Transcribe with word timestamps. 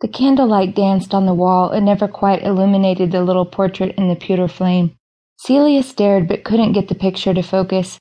The 0.00 0.08
candlelight 0.08 0.76
danced 0.76 1.12
on 1.12 1.26
the 1.26 1.34
wall 1.34 1.70
and 1.70 1.84
never 1.84 2.06
quite 2.06 2.44
illuminated 2.44 3.10
the 3.10 3.24
little 3.24 3.44
portrait 3.44 3.96
in 3.96 4.08
the 4.08 4.14
pewter 4.14 4.46
flame. 4.46 4.96
Cillia 5.44 5.82
stared 5.82 6.28
but 6.28 6.44
couldn't 6.44 6.72
get 6.72 6.88
the 6.88 6.94
picture 6.94 7.34
to 7.34 7.42
focus. 7.42 7.98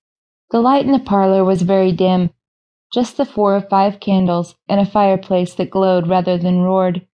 The 0.51 0.61
light 0.61 0.85
in 0.85 0.91
the 0.91 0.99
parlor 0.99 1.43
was 1.43 1.63
very 1.63 1.91
dim, 1.91 2.29
just 2.93 3.17
the 3.17 3.25
four 3.25 3.55
or 3.55 3.61
five 3.61 3.99
candles 3.99 4.55
and 4.69 4.79
a 4.79 4.85
fireplace 4.85 5.53
that 5.55 5.71
glowed 5.71 6.07
rather 6.07 6.37
than 6.37 6.61
roared. 6.61 7.05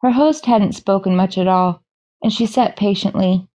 Her 0.00 0.12
host 0.12 0.46
hadn't 0.46 0.72
spoken 0.72 1.14
much 1.14 1.36
at 1.36 1.48
all, 1.48 1.82
and 2.22 2.32
she 2.32 2.46
sat 2.46 2.76
patiently. 2.76 3.48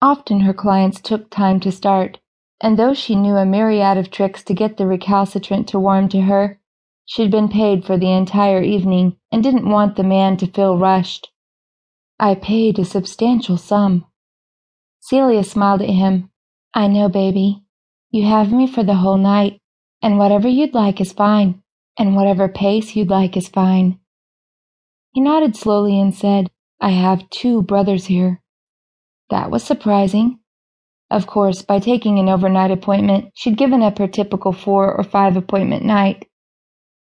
Often 0.00 0.40
her 0.40 0.54
clients 0.54 1.00
took 1.00 1.28
time 1.28 1.60
to 1.60 1.72
start, 1.72 2.18
and 2.60 2.78
though 2.78 2.94
she 2.94 3.16
knew 3.16 3.36
a 3.36 3.44
myriad 3.44 3.98
of 3.98 4.10
tricks 4.10 4.42
to 4.44 4.54
get 4.54 4.76
the 4.76 4.86
recalcitrant 4.86 5.68
to 5.68 5.78
warm 5.78 6.08
to 6.10 6.22
her, 6.22 6.58
she'd 7.08 7.30
been 7.30 7.48
paid 7.48 7.86
for 7.86 7.96
the 7.96 8.12
entire 8.12 8.62
evening 8.62 9.16
and 9.32 9.42
didn't 9.42 9.68
want 9.68 9.96
the 9.96 10.02
man 10.02 10.36
to 10.36 10.46
feel 10.46 10.76
rushed. 10.76 11.30
I 12.20 12.34
paid 12.34 12.78
a 12.78 12.84
substantial 12.84 13.56
sum. 13.56 14.04
Cillia 15.00 15.42
smiled 15.44 15.80
at 15.80 15.88
him. 15.88 16.30
I 16.74 16.86
know, 16.86 17.08
baby. 17.08 17.64
You 18.10 18.26
have 18.26 18.52
me 18.52 18.66
for 18.66 18.84
the 18.84 18.96
whole 18.96 19.16
night, 19.16 19.58
and 20.02 20.18
whatever 20.18 20.48
you'd 20.48 20.74
like 20.74 21.00
is 21.00 21.12
fine, 21.12 21.62
and 21.98 22.14
whatever 22.14 22.46
pace 22.46 22.94
you'd 22.94 23.08
like 23.08 23.38
is 23.38 23.48
fine. 23.48 23.98
He 25.12 25.22
nodded 25.22 25.56
slowly 25.56 25.98
and 25.98 26.14
said, 26.14 26.50
I 26.78 26.90
have 26.90 27.30
two 27.30 27.62
brothers 27.62 28.06
here. 28.06 28.42
That 29.30 29.50
was 29.50 29.64
surprising. 29.64 30.40
Of 31.10 31.26
course, 31.26 31.62
by 31.62 31.78
taking 31.78 32.18
an 32.18 32.28
overnight 32.28 32.70
appointment, 32.70 33.32
she'd 33.34 33.56
given 33.56 33.80
up 33.82 33.96
her 33.96 34.08
typical 34.08 34.52
four 34.52 34.94
or 34.94 35.04
five 35.04 35.38
appointment 35.38 35.84
night. 35.84 36.27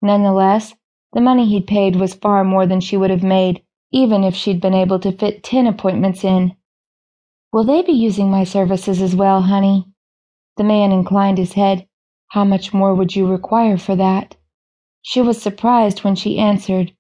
Nonetheless, 0.02 0.76
the 1.14 1.22
money 1.22 1.46
he'd 1.46 1.68
paid 1.68 1.96
was 1.96 2.14
far 2.14 2.44
more 2.44 2.66
than 2.66 2.80
she 2.80 2.98
would 2.98 3.10
have 3.10 3.24
made, 3.24 3.64
even 3.92 4.24
if 4.24 4.36
she'd 4.36 4.62
been 4.62 4.74
able 4.74 5.00
to 5.00 5.12
fit 5.12 5.44
ten 5.44 5.66
appointments 5.66 6.24
in. 6.24 6.56
Will 7.52 7.64
they 7.64 7.82
be 7.82 7.94
using 7.94 8.30
my 8.30 8.44
services 8.44 9.02
as 9.02 9.16
well, 9.16 9.42
honey? 9.42 9.86
The 10.58 10.64
man 10.64 10.92
inclined 10.92 11.38
his 11.38 11.54
head. 11.54 11.88
How 12.30 12.44
much 12.44 12.74
more 12.74 12.94
would 12.94 13.16
you 13.16 13.26
require 13.26 13.78
for 13.78 13.96
that? 13.96 14.36
She 15.02 15.22
was 15.22 15.42
surprised 15.42 16.04
when 16.04 16.16
she 16.16 16.38
answered, 16.38 16.94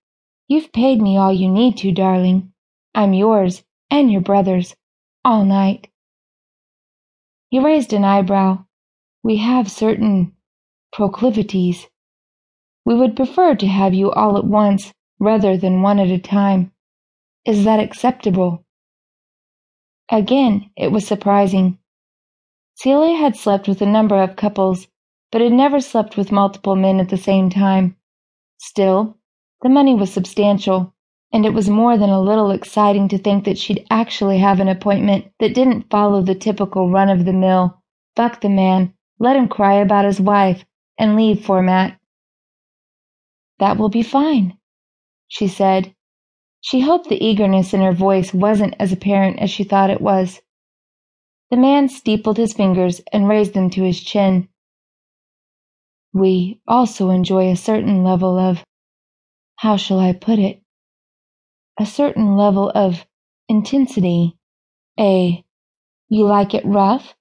You've 0.48 0.72
paid 0.72 1.02
me 1.02 1.18
all 1.18 1.34
you 1.34 1.50
need 1.50 1.78
to, 1.78 1.92
darling. 1.92 2.54
I'm 2.96 3.14
yours 3.14 3.64
and 3.92 4.12
your 4.12 4.22
brother's 4.22 4.76
all 5.26 5.44
night. 5.44 5.90
He 7.50 7.60
raised 7.60 7.94
an 7.94 8.06
eyebrow. 8.06 8.66
We 9.24 9.38
have 9.38 9.70
certain 9.70 10.34
proclivities. 10.94 11.88
We 12.88 12.96
would 12.96 13.18
prefer 13.18 13.54
to 13.54 13.68
have 13.68 13.94
you 13.94 14.14
all 14.14 14.38
at 14.38 14.46
once 14.46 14.94
rather 15.20 15.58
than 15.58 15.82
one 15.82 16.00
at 16.00 16.08
a 16.08 16.18
time. 16.18 16.72
Is 17.44 17.66
that 17.66 17.82
acceptable? 17.82 18.64
Again, 20.10 20.70
it 20.78 20.94
was 20.94 21.06
surprising. 21.06 21.80
Cillia 22.82 23.20
had 23.20 23.36
slept 23.36 23.68
with 23.68 23.82
a 23.82 23.86
number 23.86 24.16
of 24.24 24.38
couples, 24.38 24.88
but 25.34 25.42
had 25.42 25.52
never 25.52 25.82
slept 25.82 26.16
with 26.16 26.32
multiple 26.32 26.78
men 26.78 27.02
at 27.02 27.10
the 27.10 27.18
same 27.18 27.50
time. 27.50 27.98
Still, 28.58 29.18
the 29.62 29.68
money 29.68 29.94
was 29.94 30.14
substantial, 30.14 30.94
and 31.34 31.46
it 31.46 31.54
was 31.54 31.70
more 31.70 31.98
than 31.98 32.10
a 32.10 32.22
little 32.22 32.52
exciting 32.52 33.10
to 33.10 33.18
think 33.18 33.44
that 33.44 33.58
she'd 33.58 33.86
actually 33.92 34.38
have 34.38 34.62
an 34.62 34.70
appointment 34.70 35.26
that 35.42 35.54
didn't 35.54 35.90
follow 35.90 36.22
the 36.22 36.36
typical 36.36 36.90
run 36.90 37.10
of 37.10 37.26
the 37.26 37.34
mill, 37.34 37.82
buck 38.16 38.40
the 38.40 38.48
man, 38.48 38.94
let 39.20 39.36
him 39.36 39.50
cry 39.50 39.74
about 39.74 40.06
his 40.06 40.22
wife, 40.22 40.64
and 40.98 41.18
leave 41.18 41.44
format. 41.44 41.97
That 43.60 43.78
will 43.78 43.90
be 43.90 44.04
fine, 44.04 44.58
she 45.28 45.48
said. 45.48 45.96
She 46.62 46.82
hoped 46.82 47.10
the 47.10 47.24
eagerness 47.24 47.74
in 47.74 47.82
her 47.82 47.94
voice 47.94 48.34
wasn't 48.34 48.76
as 48.80 48.92
apparent 48.92 49.40
as 49.40 49.50
she 49.50 49.64
thought 49.64 49.90
it 49.90 50.02
was. 50.02 50.42
The 51.50 51.58
man 51.58 51.88
steepled 51.88 52.38
his 52.38 52.54
fingers 52.54 53.02
and 53.14 53.28
raised 53.28 53.54
them 53.54 53.70
to 53.72 53.84
his 53.84 54.02
chin. 54.02 54.50
We 56.14 56.62
also 56.68 57.10
enjoy 57.10 57.50
a 57.50 57.56
certain 57.56 58.04
level 58.04 58.38
of 58.38 58.64
how 59.58 59.78
shall 59.78 60.00
I 60.00 60.14
put 60.14 60.40
it? 60.40 60.62
A 61.80 61.86
certain 61.86 62.36
level 62.36 62.72
of 62.74 63.06
intensity. 63.48 64.38
A, 65.00 65.44
you 66.10 66.26
like 66.26 66.54
it 66.54 66.66
rough? 66.66 67.16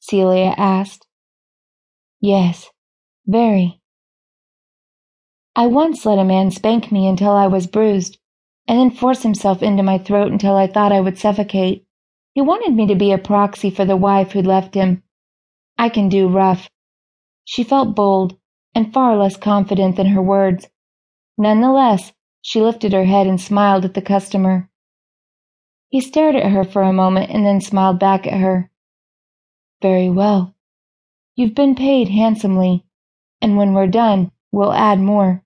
Cillia 0.00 0.54
asked. 0.56 1.06
Yes, 2.20 2.70
very. 3.26 3.79
I 5.56 5.66
once 5.66 6.06
let 6.06 6.18
a 6.18 6.24
man 6.24 6.50
spank 6.50 6.92
me 6.92 7.06
until 7.06 7.32
I 7.32 7.46
was 7.46 7.66
bruised, 7.66 8.18
and 8.68 8.78
then 8.78 8.90
force 8.90 9.22
himself 9.22 9.62
into 9.62 9.82
my 9.82 9.98
throat 9.98 10.30
until 10.30 10.56
I 10.56 10.66
thought 10.66 10.92
I 10.92 11.00
would 11.00 11.18
suffocate. 11.18 11.86
He 12.34 12.40
wanted 12.40 12.74
me 12.74 12.86
to 12.86 12.94
be 12.94 13.12
a 13.12 13.18
proxy 13.18 13.70
for 13.70 13.84
the 13.84 13.96
wife 13.96 14.32
who'd 14.32 14.46
left 14.46 14.74
him. 14.74 15.02
I 15.76 15.88
can 15.88 16.08
do 16.08 16.28
rough. 16.28 16.70
She 17.44 17.64
felt 17.64 17.96
bold 17.96 18.36
and 18.74 18.92
far 18.92 19.16
less 19.16 19.36
confident 19.36 19.96
than 19.96 20.06
her 20.06 20.22
words, 20.22 20.68
Nonetheless, 21.36 22.12
she 22.42 22.60
lifted 22.60 22.92
her 22.92 23.04
head 23.04 23.26
and 23.26 23.40
smiled 23.40 23.86
at 23.86 23.94
the 23.94 24.02
customer. 24.02 24.68
He 25.88 26.00
stared 26.00 26.36
at 26.36 26.52
her 26.52 26.64
for 26.64 26.82
a 26.82 26.92
moment 26.92 27.30
and 27.30 27.46
then 27.46 27.62
smiled 27.62 27.98
back 27.98 28.26
at 28.26 28.38
her. 28.38 28.70
Very 29.80 30.10
well. 30.10 30.54
You've 31.34 31.54
been 31.54 31.74
paid 31.74 32.08
handsomely, 32.08 32.84
and 33.40 33.56
when 33.56 33.72
we're 33.72 33.86
done, 33.86 34.32
we'll 34.52 34.72
add 34.72 35.00
more. 35.00 35.42